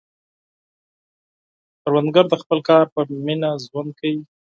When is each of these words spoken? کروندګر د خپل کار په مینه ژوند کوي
کروندګر 1.81 2.25
د 2.29 2.33
خپل 2.41 2.59
کار 2.69 2.85
په 2.93 2.99
مینه 3.25 3.49
ژوند 3.65 3.89
کوي 3.99 4.21